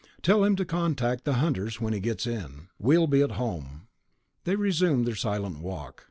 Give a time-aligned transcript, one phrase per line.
[0.23, 2.69] "Tell him to contact the Hunters when he comes in.
[2.79, 3.87] We'll be at home...."
[4.45, 5.99] They resumed their silent walk.